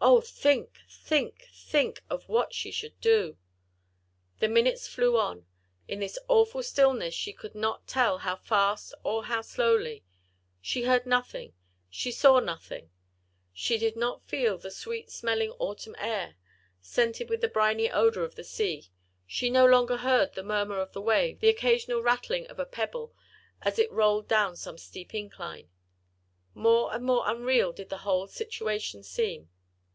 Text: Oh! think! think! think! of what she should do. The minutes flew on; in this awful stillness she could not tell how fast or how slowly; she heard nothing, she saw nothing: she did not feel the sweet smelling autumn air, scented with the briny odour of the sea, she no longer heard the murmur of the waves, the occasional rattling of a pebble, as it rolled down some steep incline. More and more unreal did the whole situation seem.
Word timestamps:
Oh! 0.00 0.20
think! 0.22 0.78
think! 0.88 1.48
think! 1.52 2.02
of 2.08 2.28
what 2.30 2.54
she 2.54 2.70
should 2.70 2.98
do. 3.00 3.36
The 4.38 4.48
minutes 4.48 4.86
flew 4.86 5.18
on; 5.18 5.44
in 5.88 5.98
this 5.98 6.18
awful 6.28 6.62
stillness 6.62 7.12
she 7.12 7.32
could 7.32 7.54
not 7.54 7.86
tell 7.88 8.18
how 8.18 8.36
fast 8.36 8.94
or 9.02 9.24
how 9.24 9.42
slowly; 9.42 10.04
she 10.62 10.84
heard 10.84 11.04
nothing, 11.04 11.52
she 11.90 12.10
saw 12.12 12.38
nothing: 12.40 12.90
she 13.52 13.76
did 13.76 13.96
not 13.96 14.22
feel 14.24 14.56
the 14.56 14.70
sweet 14.70 15.10
smelling 15.10 15.50
autumn 15.58 15.96
air, 15.98 16.36
scented 16.80 17.28
with 17.28 17.40
the 17.42 17.48
briny 17.48 17.90
odour 17.90 18.22
of 18.22 18.34
the 18.36 18.44
sea, 18.44 18.84
she 19.26 19.50
no 19.50 19.66
longer 19.66 19.98
heard 19.98 20.32
the 20.32 20.44
murmur 20.44 20.78
of 20.78 20.92
the 20.92 21.02
waves, 21.02 21.40
the 21.40 21.50
occasional 21.50 22.02
rattling 22.02 22.46
of 22.46 22.58
a 22.60 22.64
pebble, 22.66 23.14
as 23.62 23.78
it 23.80 23.90
rolled 23.92 24.26
down 24.28 24.54
some 24.56 24.78
steep 24.78 25.12
incline. 25.12 25.68
More 26.54 26.94
and 26.94 27.04
more 27.04 27.24
unreal 27.26 27.72
did 27.72 27.88
the 27.90 27.98
whole 28.06 28.26
situation 28.28 29.02
seem. 29.02 29.50